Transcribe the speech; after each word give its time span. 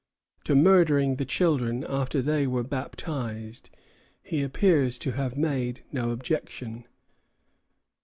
To 0.45 0.55
murdering 0.55 1.17
the 1.17 1.25
children 1.25 1.83
after 1.83 2.23
they 2.23 2.47
were 2.47 2.63
baptized, 2.63 3.69
he 4.23 4.41
appears 4.41 4.97
to 4.97 5.11
have 5.11 5.37
made 5.37 5.83
no 5.91 6.09
objection. 6.09 6.87